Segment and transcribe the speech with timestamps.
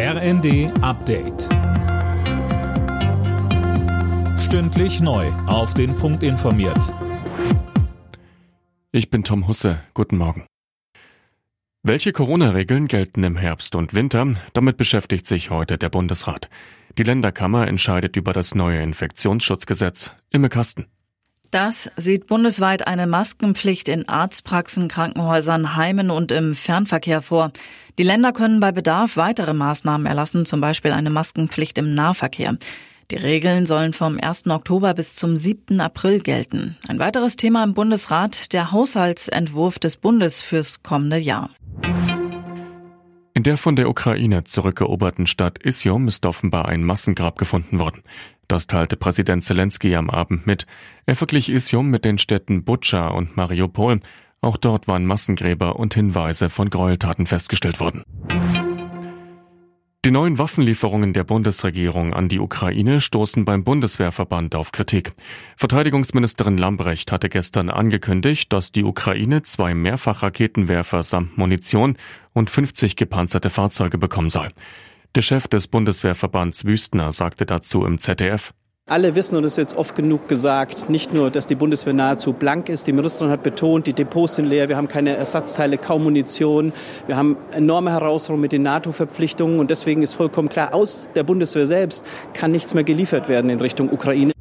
[0.00, 1.48] RND Update.
[4.38, 5.26] Stündlich neu.
[5.48, 6.94] Auf den Punkt informiert.
[8.92, 9.80] Ich bin Tom Husse.
[9.94, 10.46] Guten Morgen.
[11.82, 14.36] Welche Corona-Regeln gelten im Herbst und Winter?
[14.52, 16.48] Damit beschäftigt sich heute der Bundesrat.
[16.96, 20.12] Die Länderkammer entscheidet über das neue Infektionsschutzgesetz.
[20.30, 20.86] Imme Kasten.
[21.50, 27.52] Das sieht bundesweit eine Maskenpflicht in Arztpraxen, Krankenhäusern, Heimen und im Fernverkehr vor.
[27.96, 32.56] Die Länder können bei Bedarf weitere Maßnahmen erlassen, zum Beispiel eine Maskenpflicht im Nahverkehr.
[33.10, 34.48] Die Regeln sollen vom 1.
[34.48, 35.80] Oktober bis zum 7.
[35.80, 36.76] April gelten.
[36.88, 41.48] Ein weiteres Thema im Bundesrat, der Haushaltsentwurf des Bundes fürs kommende Jahr.
[43.38, 48.02] In der von der Ukraine zurückeroberten Stadt Isium ist offenbar ein Massengrab gefunden worden.
[48.48, 50.66] Das teilte Präsident Zelensky am Abend mit.
[51.06, 54.00] Er verglich Isium mit den Städten Butscha und Mariupol.
[54.40, 58.02] Auch dort waren Massengräber und Hinweise von Gräueltaten festgestellt worden.
[60.04, 65.12] Die neuen Waffenlieferungen der Bundesregierung an die Ukraine stoßen beim Bundeswehrverband auf Kritik.
[65.56, 71.96] Verteidigungsministerin Lambrecht hatte gestern angekündigt, dass die Ukraine zwei Mehrfachraketenwerfer samt Munition
[72.38, 74.48] und 50 gepanzerte Fahrzeuge bekommen soll.
[75.14, 78.52] Der Chef des Bundeswehrverbands Wüstner sagte dazu im ZDF,
[78.86, 82.32] alle wissen, und das ist jetzt oft genug gesagt, nicht nur, dass die Bundeswehr nahezu
[82.32, 82.86] blank ist.
[82.86, 86.72] Die Ministerin hat betont, die Depots sind leer, wir haben keine Ersatzteile, kaum Munition.
[87.06, 89.60] Wir haben enorme Herausforderungen mit den NATO-Verpflichtungen.
[89.60, 93.60] Und deswegen ist vollkommen klar, aus der Bundeswehr selbst kann nichts mehr geliefert werden in
[93.60, 94.32] Richtung Ukraine.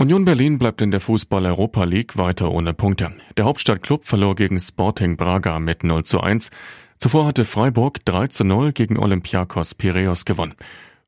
[0.00, 3.12] Union Berlin bleibt in der Fußball-Europa League weiter ohne Punkte.
[3.36, 6.48] Der Hauptstadtklub verlor gegen Sporting Braga mit 0 zu 1.
[6.96, 10.54] Zuvor hatte Freiburg 3 zu 0 gegen Olympiakos Piraeus gewonnen.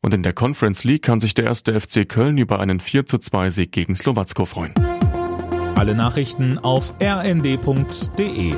[0.00, 3.18] Und in der Conference League kann sich der erste FC Köln über einen 4 zu
[3.18, 4.74] 2 Sieg gegen Slowacko freuen.
[5.76, 8.54] Alle Nachrichten auf rnd.de